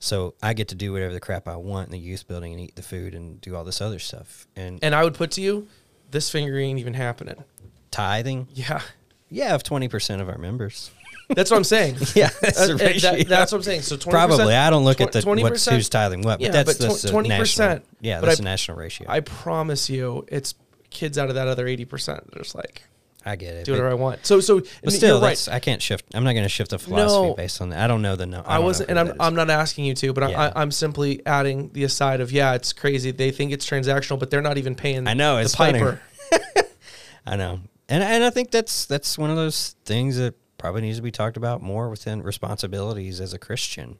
[0.00, 2.60] so I get to do whatever the crap I want in the youth building and
[2.60, 4.46] eat the food and do all this other stuff.
[4.56, 5.68] And, And I would put to you,
[6.10, 7.44] this finger ain't even happening.
[7.92, 8.82] tithing, Yeah.
[9.30, 10.90] yeah, of twenty percent of our members.
[11.34, 11.96] That's what I'm saying.
[12.14, 13.82] yeah, that's, Uh, uh, that- that's what I'm saying.
[13.82, 15.76] So 20%, Probably, I don't look at the twenty what's percent.
[15.76, 18.42] who's tithing what, but Yeah, that's but that's tw- a 20%, national- Yeah, that's I-
[18.42, 19.06] a national ratio.
[19.10, 20.54] I promise you, it's
[20.90, 22.30] kids out of that other eighty percent.
[22.32, 22.82] They're just like
[23.26, 23.64] I get it.
[23.64, 24.26] do whatever I want.
[24.26, 25.48] So, so But still, right.
[25.50, 26.04] I can't shift.
[26.14, 27.34] I'm not going to shift the philosophy No.
[27.34, 27.78] based on that.
[27.80, 28.42] I don't know the no.
[28.44, 30.50] I wasn't, and I'm, I'm not asking you to, but Yeah.
[30.54, 33.12] I, I'm simply adding the aside of yeah, it's crazy.
[33.12, 35.08] They think it's transactional, but they're not even paying.
[35.08, 36.00] I know, the it's piper.
[37.26, 40.96] I know, and and I think that's that's one of those things that probably needs
[40.96, 43.98] to be talked about more within responsibilities as a Christian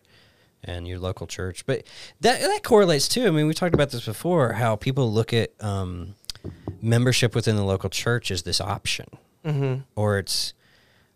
[0.63, 1.67] and your local church.
[1.67, 1.83] But
[2.23, 3.27] that that correlates too.
[3.27, 4.55] I mean, we talked about this before.
[4.55, 6.15] How people look at um,
[6.81, 9.07] membership within the local church as this option,
[9.45, 9.83] Mm-hmm.
[9.95, 10.55] or it's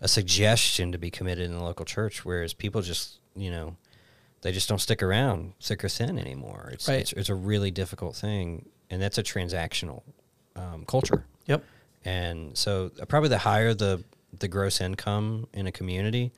[0.03, 3.75] a suggestion to be committed in the local church, whereas people just you know
[4.43, 6.69] they just don't stick around thick or thin anymore.
[6.75, 7.01] It's Right.
[7.01, 10.03] it's, it's a really difficult thing, and that's a transactional
[10.57, 11.25] um, culture.
[11.47, 11.65] Yep.
[12.05, 14.05] And so uh, probably the higher the
[14.37, 16.33] the gross income in a community,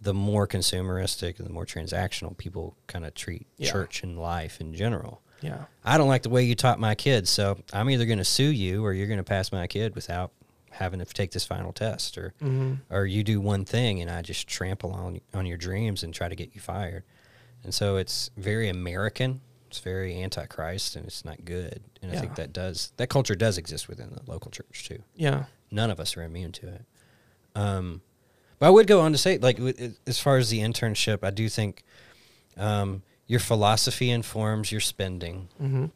[0.00, 3.70] the more consumeristic and the more transactional people kind of treat Yeah.
[3.70, 5.22] church and life in general.
[5.40, 5.64] Yeah.
[5.84, 8.50] I don't like the way you taught my kids, so I'm either going to sue
[8.50, 10.32] you or you're going to pass my kid without
[10.70, 12.74] having to take this final test or Mm-hmm.
[12.90, 16.28] or you do one thing and I just trample on on your dreams and try
[16.28, 17.04] to get you fired.
[17.62, 19.40] And so it's very American.
[19.68, 21.82] It's very antichrist and it's not good.
[22.02, 25.44] And I think that does that culture does exist within the local church too Yeah.
[25.70, 26.84] none of us are immune to it.
[27.54, 28.00] Um,
[28.58, 29.58] but I would go on to say, like,
[30.06, 31.82] as far as the internship, I do think
[32.56, 35.86] um, your philosophy informs your spending, Mm-hmm.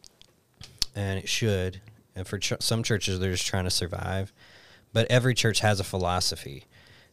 [0.95, 1.81] and it should.
[2.17, 4.33] And for ch- some churches, they're just trying to survive,
[4.93, 6.65] but every church has a philosophy.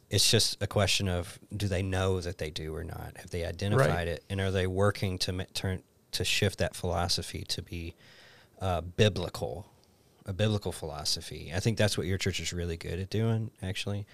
[0.10, 3.14] It's just a question of do they know that they do or not?
[3.18, 5.82] Have they identified it, and are they working to ma- turn
[6.12, 7.94] to shift that philosophy to be
[8.62, 9.66] uh, biblical,
[10.26, 11.52] a biblical philosophy.
[11.54, 14.06] I think that's what your church is really good at doing, actually,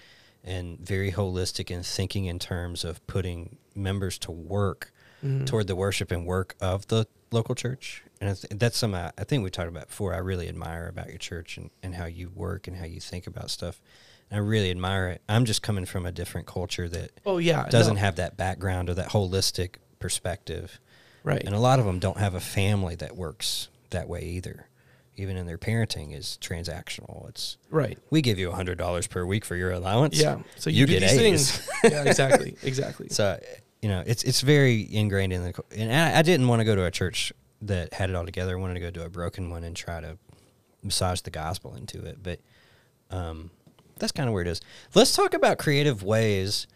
[0.44, 4.92] and very holistic in thinking in terms of putting members to work
[5.24, 5.46] Mhm.
[5.46, 8.02] toward the worship and work of the local church.
[8.20, 10.14] And I th- that's something I, I think we talked about before.
[10.14, 13.26] I really admire about your church and, and how you work and how you think
[13.28, 13.80] about stuff.
[14.30, 15.22] And I really admire it.
[15.28, 18.00] I'm just coming from a different culture that Oh yeah, doesn't no.
[18.00, 20.80] have that background or that holistic perspective.
[21.22, 21.42] right.
[21.44, 24.66] And a lot of them don't have a family that works that way either.
[25.22, 27.28] Even in their parenting is transactional.
[27.28, 27.96] It's right.
[28.10, 30.20] we give you hundred dollars per week for your allowance.
[30.20, 30.40] Yeah.
[30.56, 31.18] So you, you get these A's.
[31.20, 31.68] things.
[31.84, 32.56] yeah, exactly.
[32.62, 33.08] Exactly.
[33.10, 33.38] So
[33.80, 35.62] you know, it's it's very ingrained in the.
[35.76, 37.32] And I, I didn't want to go to a church
[37.62, 38.56] that had it all together.
[38.58, 40.18] I wanted to go to a broken one and try to
[40.82, 42.18] massage the gospel into it.
[42.22, 42.40] But
[43.10, 43.50] um,
[43.98, 44.60] that's kind of where it is.
[44.94, 46.66] Let's talk about creative ways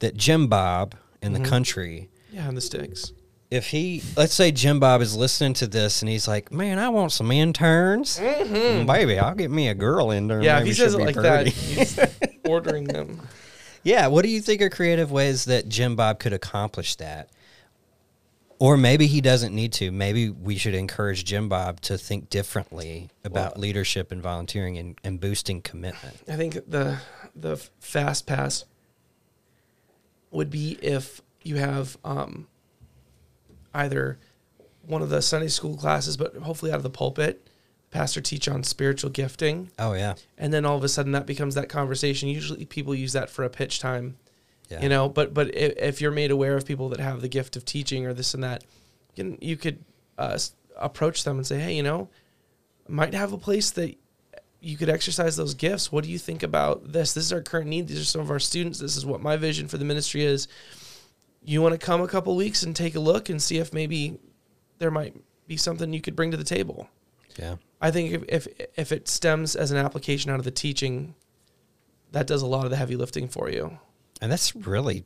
[0.00, 1.42] that Jim Bob in Mhm.
[1.42, 3.12] the country yeah, and the sticks.
[3.50, 6.88] If he let's say Jim Bob is listening to this and he's like, "Man, I
[6.88, 8.86] want some interns, Mhm.
[8.86, 9.18] baby.
[9.18, 11.98] I'll get me a girl intern." Yeah, if he says it like that, he's
[12.44, 13.20] ordering them.
[13.84, 17.30] yeah, what do you think are creative ways that Jim Bob could accomplish that?
[18.58, 19.92] Or maybe he doesn't need to.
[19.92, 24.98] Maybe we should encourage Jim Bob to think differently about Well- leadership and volunteering and,
[25.04, 26.16] and boosting commitment.
[26.26, 26.98] I think the
[27.34, 28.64] the fast pass
[30.30, 32.48] would be if you have um,
[33.76, 34.18] either
[34.82, 37.48] one of the Sunday school classes, but hopefully out of the pulpit,
[37.90, 41.26] the pastor teach on spiritual gifting, Oh yeah, and then all of a sudden that
[41.26, 42.28] becomes that conversation.
[42.28, 44.16] Usually people use that for a pitch time,
[44.68, 44.82] yeah.
[44.82, 45.08] you know.
[45.08, 48.06] But but if, if you're made aware of people that have the gift of teaching
[48.06, 48.64] or this and that,
[49.14, 49.84] you, can, you could
[50.18, 50.38] uh,
[50.76, 52.08] approach them and say, hey, you know,
[52.88, 53.96] might have a place that
[54.60, 55.92] you could exercise those gifts.
[55.92, 57.12] What do you think about this?
[57.12, 57.88] This is our current need.
[57.88, 58.78] These are some of our students.
[58.78, 60.48] This is what my vision for the ministry is.
[61.46, 64.18] You want to come a couple weeks and take a look and see if maybe
[64.78, 65.14] there might
[65.46, 66.88] be something you could bring to the table.
[67.38, 67.56] yeah.
[67.80, 71.14] I think if, if if it stems as an application out of the teaching,
[72.12, 73.78] that does a lot of the heavy lifting for you.
[74.20, 75.04] And that's really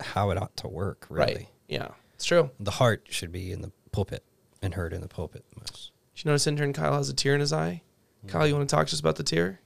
[0.00, 1.34] how it ought to work, really.
[1.34, 1.48] Right.
[1.68, 1.88] Yeah.
[2.14, 2.50] It's true.
[2.60, 4.22] The heart should be in the pulpit
[4.62, 5.90] and heard in the pulpit most.
[6.14, 7.82] Did you notice intern Kyle has a tear in his eye?
[8.28, 9.60] Kyle, you want to talk to us about the tear?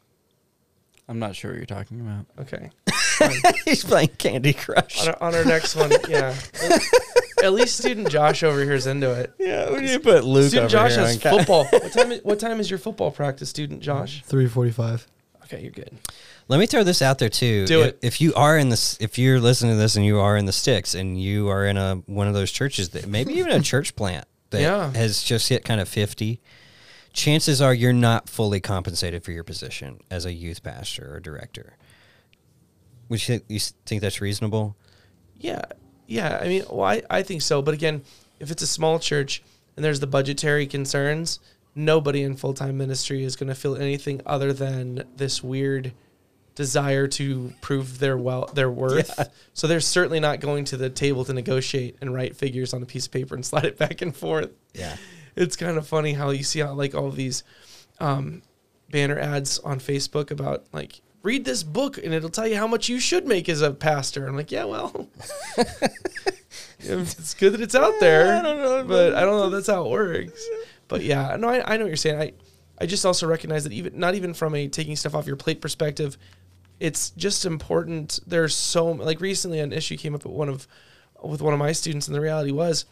[1.06, 2.26] I'm not sure what you're talking about.
[2.40, 2.70] Okay.
[3.64, 5.06] He's playing Candy Crush.
[5.06, 6.34] on, our, on our next one, yeah.
[7.42, 9.32] At least student Josh over here is into it.
[9.38, 11.64] Yeah, we need to put Luke Student over Josh here has football.
[11.70, 12.12] what time?
[12.12, 14.24] Is, what time is your football practice, student Josh?
[14.24, 15.06] Three forty-five.
[15.44, 15.96] Okay, you're good.
[16.48, 17.66] Let me throw this out there too.
[17.66, 17.98] Do if, it.
[18.02, 20.52] If you are in this, if you're listening to this and you are in the
[20.52, 23.94] sticks and you are in a one of those churches that maybe even a church
[23.94, 24.92] plant that Yeah.
[24.92, 26.40] has just hit kind of fifty,
[27.12, 31.76] chances are you're not fully compensated for your position as a youth pastor or director.
[33.08, 34.76] Would you think, you think that's reasonable?
[35.38, 35.62] Yeah,
[36.06, 36.38] yeah.
[36.40, 37.62] I mean, well, I, I think so.
[37.62, 38.02] But again,
[38.40, 39.42] if it's a small church
[39.76, 41.40] and there's the budgetary concerns,
[41.74, 45.92] nobody in full time ministry is going to feel anything other than this weird
[46.54, 49.14] desire to prove their well their worth.
[49.16, 49.26] Yeah.
[49.54, 52.86] So they're certainly not going to the table to negotiate and write figures on a
[52.86, 54.50] piece of paper and slide it back and forth.
[54.74, 54.96] Yeah.
[55.36, 57.44] It's kind of funny how you see how like all these
[58.00, 58.42] um,
[58.90, 62.88] banner ads on Facebook about like read this book and it'll tell you how much
[62.88, 64.26] you should make as a pastor.
[64.26, 65.08] I'm like, yeah, well,
[66.78, 69.66] it's good that it's out there, I don't know, but I don't know if that's
[69.66, 70.48] how it works.
[70.88, 72.18] But yeah, no, I, I know what you're saying.
[72.18, 72.32] I,
[72.80, 75.60] I just also recognize that even not even from a taking stuff off your plate
[75.60, 76.16] perspective,
[76.80, 78.20] it's just important.
[78.26, 80.66] There's so like recently an issue came up at one of
[81.22, 82.86] with one of my students, and the reality was,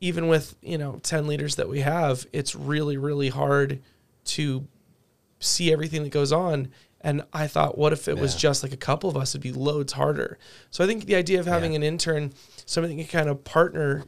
[0.00, 3.82] even with you know ten leaders that we have, it's really really hard
[4.26, 4.66] to
[5.40, 6.70] see everything that goes on.
[7.04, 9.32] And I thought, what if it was just like a couple of us?
[9.32, 10.38] It'd be loads harder.
[10.70, 11.76] So I think the idea of having Yeah.
[11.78, 12.32] an intern,
[12.64, 14.04] somebody that can kind of partner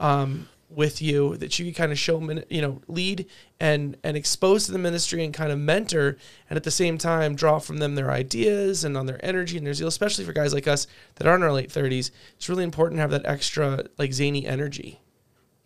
[0.00, 3.26] um, with you, that you can kind of show, you know, lead
[3.60, 6.16] and and expose to the ministry and kind of mentor,
[6.48, 9.66] and at the same time draw from them their ideas and on their energy and
[9.66, 12.10] their zeal, especially for guys like us that are in our late thirties.
[12.36, 15.00] It's really important to have that extra like zany energy.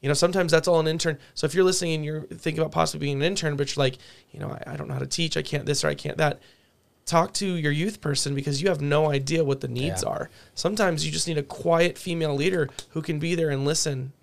[0.01, 1.19] You know, sometimes that's all an intern.
[1.35, 3.99] So if you're listening and you're thinking about possibly being an intern, but you're like,
[4.33, 6.17] you know, I, I don't know how to teach, I can't this or I can't
[6.19, 6.41] that.
[7.13, 10.09] Talk to your youth person because you have no idea what the needs Yeah.
[10.09, 10.31] are.
[10.55, 14.15] Sometimes you just need a quiet female leader who can be there and listen.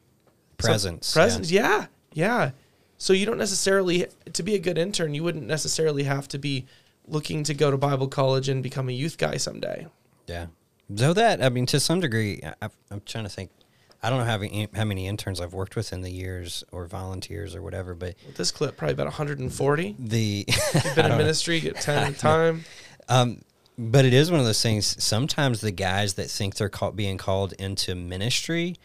[0.59, 1.13] So- Presence.
[1.15, 1.21] yeah.
[1.21, 1.85] presence, yeah.
[2.13, 2.51] yeah,
[2.97, 6.65] So you don't necessarily to be a good intern, you wouldn't necessarily have to be
[7.07, 9.85] looking to go to Bible college and become a youth guy someday.
[10.25, 10.47] Yeah.
[10.95, 13.51] So that I mean, to some degree, I, I- I'm trying to think.
[14.01, 16.85] I don't know how many, how many interns I've worked with in the years or
[16.85, 19.95] volunteers or whatever, but With this clip, probably about 140.
[19.99, 21.17] the You've been in know.
[21.17, 22.63] ministry, get 10 at a time.
[23.09, 23.41] Um,
[23.77, 25.01] but it is one of those things.
[25.03, 28.75] Sometimes the guys that think they're called, being called into ministry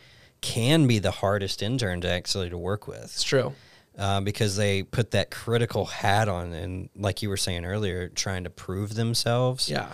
[0.41, 3.05] can be the hardest intern to actually to work with.
[3.05, 3.55] It's true.
[3.99, 8.43] uh, because they put that critical hat on and like you were saying earlier trying
[8.45, 9.93] to prove themselves Yeah.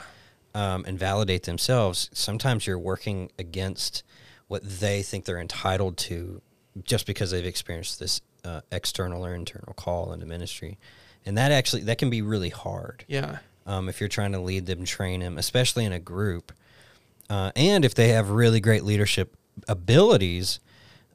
[0.55, 4.03] um, and validate themselves, sometimes you're working against
[4.51, 6.43] what they think they're entitled to
[6.83, 10.77] just because they've experienced this uh, external or internal call into ministry.
[11.25, 13.39] And that actually that can be really hard Yeah.
[13.65, 16.51] um, if you're trying to lead them, train them, especially in a group.
[17.29, 19.37] Uh, and if they have really great leadership
[19.69, 20.59] abilities,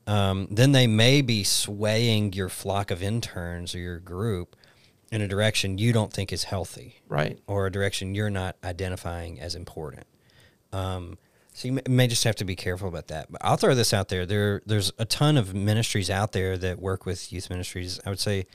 [0.08, 4.56] um, then they may be swaying your flock of interns or your group
[5.12, 7.38] in a direction you don't think is healthy Right.
[7.48, 10.06] or a direction you're not identifying as important.
[10.72, 11.18] Um,
[11.56, 13.32] so you may, just have to be careful about that.
[13.32, 14.26] But I'll throw this out there.
[14.26, 17.98] There, there's a ton of ministries out there that work with youth ministries.
[18.06, 18.46] I would say,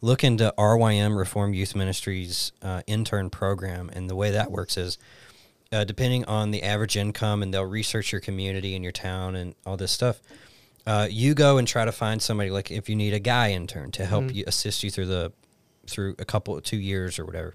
[0.00, 4.98] look into RYM Reform Youth Ministries uh, intern program, and the way that works is.
[5.70, 9.54] Uh, depending on the average income, and they'll research your community and your town and
[9.66, 10.18] all this stuff.
[10.86, 13.90] Uh, you go and try to find somebody like if you need a guy intern
[13.92, 15.30] to help you assist you through the
[15.86, 17.54] through a couple two years or whatever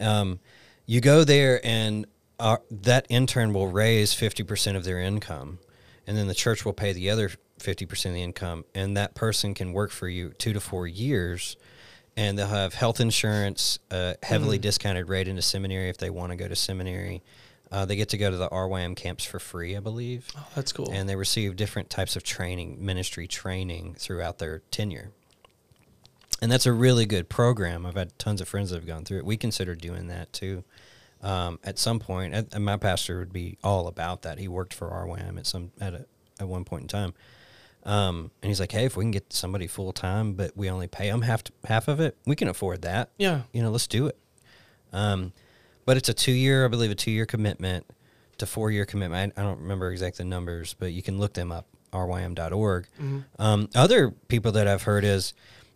[0.00, 0.38] um,
[0.84, 2.06] you go there and
[2.38, 5.58] uh, that intern will raise 50% of their income
[6.06, 9.54] and then the church will pay the other 50% of the income and that person
[9.54, 11.56] can work for you two to four years
[12.16, 16.36] and they'll have health insurance uh, heavily discounted rate into seminary if they want to
[16.36, 17.22] go to seminary
[17.72, 20.72] uh, they get to go to the rym camps for free i believe Oh, that's
[20.72, 20.90] cool.
[20.92, 25.10] and they receive different types of training, ministry training throughout their tenure.
[26.42, 27.86] And that's a really good program.
[27.86, 29.24] I've had tons of friends that have gone through it.
[29.24, 30.64] We consider doing that too.
[31.22, 34.38] Um, at some point, and my pastor would be all about that.
[34.38, 36.06] He worked for RWAM at some at a,
[36.38, 37.14] at one point in time,
[37.84, 40.86] um, and he's like, "Hey, if we can get somebody full time, but we only
[40.86, 43.10] pay them half to, half of it, we can afford that.
[43.18, 43.42] yeah.
[43.52, 44.18] You know, let's do it."
[44.92, 45.32] Um,
[45.84, 47.86] but it's a two year, I believe, a two year commitment
[48.38, 49.32] to four year commitment.
[49.36, 52.86] I, I don't remember exact the numbers, but you can look them up, rym.org.
[53.38, 55.32] Um, other people that I've heard is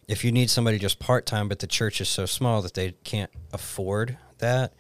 [0.06, 2.92] if you need somebody just part time, but the church is so small that they
[3.04, 4.74] can't afford that.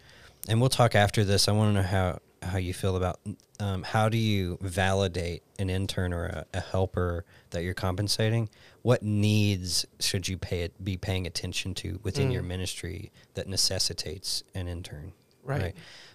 [0.48, 1.48] And we'll talk after this.
[1.48, 3.20] I want to know how, how you feel about
[3.60, 8.48] um, how do you validate an intern or a, a helper that you're compensating?
[8.82, 14.42] What needs should you pay it, be paying attention to within your ministry that necessitates
[14.54, 15.12] an intern?
[15.44, 15.74] Right.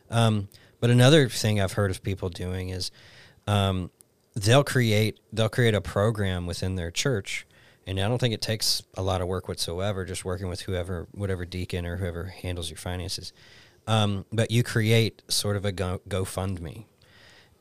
[0.10, 0.48] Um,
[0.80, 2.92] but another thing I've heard of people doing is
[3.48, 3.92] um,
[4.36, 7.46] they'll create they'll create a program within their church,
[7.88, 10.06] and I don't think it takes a lot of work whatsoever.
[10.06, 13.34] Just working with whoever, whatever deacon or whoever handles your finances.
[13.88, 16.86] Um, but you create sort of a go GoFundMe,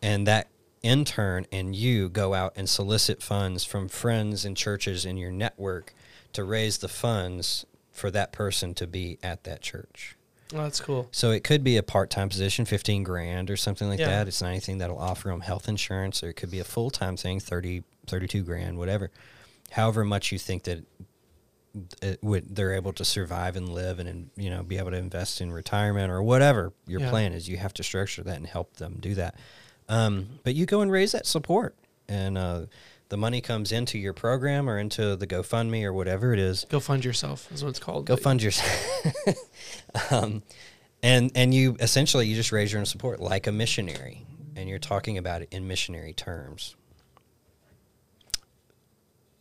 [0.00, 0.48] and that
[0.82, 5.94] intern and you go out and solicit funds from friends and churches in your network
[6.34, 10.16] to raise the funds for that person to be at that church.
[10.52, 11.08] Oh, that's cool.
[11.10, 14.08] So it could be a part-time position, 15 grand or something like Yeah.
[14.08, 14.28] that.
[14.28, 17.40] It's not anything that'll offer them health insurance or it could be a full-time thing,
[17.40, 19.10] 30, 32 grand, whatever.
[19.70, 20.84] However much you think that
[22.02, 24.96] it would they're able to survive and live and, and you know be able to
[24.96, 27.10] invest in retirement or whatever your Yeah.
[27.10, 29.34] plan is you have to structure that and help them do that
[29.88, 31.74] um, but you go and raise that support
[32.08, 32.66] and uh,
[33.08, 36.78] the money comes into your program or into the gofundme or whatever it is Go
[36.80, 38.06] fund yourself is what it's called.
[38.06, 39.04] go fund yourself
[40.12, 40.42] um,
[41.02, 44.24] and and you essentially you just raise your own support like a missionary
[44.56, 46.76] and you're talking about it in missionary terms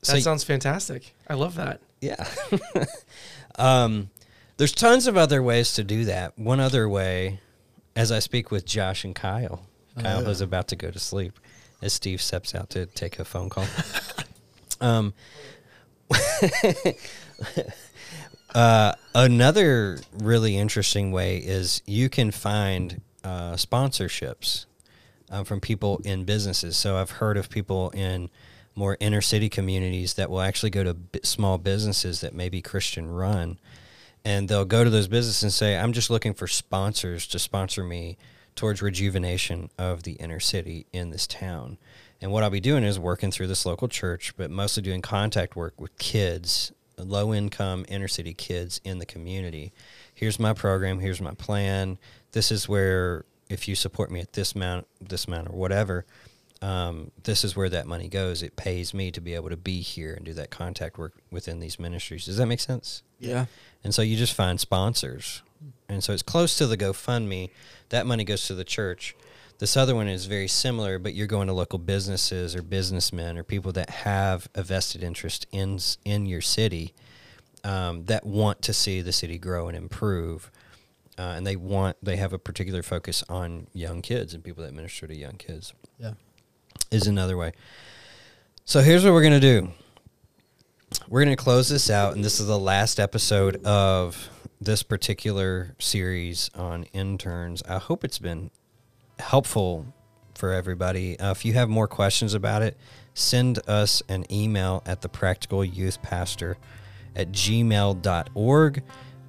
[0.01, 1.13] That So- sounds fantastic.
[1.29, 1.79] I love that.
[2.03, 2.27] Yeah
[3.57, 4.09] um,
[4.57, 7.39] there's tons of other ways to do that one other way
[7.95, 9.65] as i speak with josh and kyle
[9.99, 10.29] kyle yeah.
[10.29, 11.39] is about to go to sleep
[11.81, 13.65] as steve steps out to take a phone call
[14.81, 15.13] um,
[18.55, 24.65] uh, another really interesting way is you can find uh, sponsorships
[25.33, 26.77] um, from people in businesses.
[26.77, 28.29] So I've heard of people in
[28.75, 32.61] more inner city communities that will actually go to b- small businesses that may be
[32.61, 33.59] Christian run,
[34.25, 37.83] and they'll go to those businesses and say, "I'm just looking for sponsors to sponsor
[37.83, 38.17] me
[38.55, 41.77] towards rejuvenation of the inner city in this town."
[42.21, 45.55] And what I'll be doing is working through this local church, but mostly doing contact
[45.57, 49.73] work with kids, low income inner city kids in the community.
[50.13, 50.99] Here's my program.
[50.99, 51.97] Here's my plan.
[52.31, 56.05] This is where if you support me at this amount, this amount, or whatever,
[56.63, 58.41] um, this is where that money goes.
[58.41, 61.59] It pays me to be able to be here and do that contact work within
[61.59, 62.25] these ministries.
[62.25, 63.03] Does that make sense?
[63.19, 63.47] Yeah.
[63.83, 65.43] And so you just find sponsors.
[65.89, 67.49] And so it's close to the GoFundMe.
[67.89, 69.13] That money goes to the church.
[69.59, 73.43] This other one is very similar, but you're going to local businesses or businessmen or
[73.43, 76.93] people that have a vested interest in in your city
[77.65, 80.49] um, that want to see the city grow and improve.
[81.19, 84.73] Uh, and they want they have a particular focus on young kids and people that
[84.73, 86.13] minister to young kids Yeah.
[86.93, 87.51] Is another way.
[88.65, 89.71] So here's what we're going to do.
[91.09, 94.29] We're going to close this out, and this is the last episode of
[94.61, 97.63] this particular series on interns.
[97.67, 98.51] I hope it's been
[99.19, 99.87] helpful
[100.35, 101.19] for everybody.
[101.19, 102.77] Uh, if you have more questions about it,
[103.13, 106.57] send us an email at the practical youth pastor
[107.15, 108.83] at gmail.org.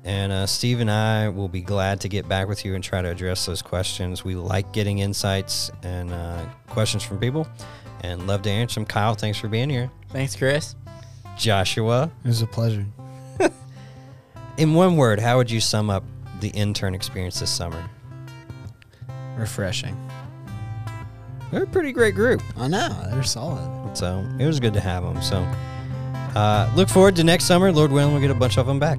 [0.05, 3.01] And uh, Steve and I will be glad to get back with you and try
[3.01, 4.23] to address those questions.
[4.23, 7.49] We like getting insights and uh, questions from people
[8.03, 8.85] and love to answer them.
[8.85, 9.91] Kyle, thanks for being here.
[10.11, 10.75] Thanks, Chris.
[11.39, 12.85] Joshua, It was a pleasure.
[14.59, 16.05] in one word, how would you sum up
[16.41, 17.83] the intern experience this summer?
[19.37, 19.97] Refreshing.
[21.51, 22.43] They're a pretty great group.
[22.57, 23.97] I know they're solid.
[23.97, 25.23] So it was good to have them.
[25.23, 25.39] So
[26.37, 27.73] uh, look forward to next summer.
[27.73, 28.99] Lord willing, we'll get a bunch of them back.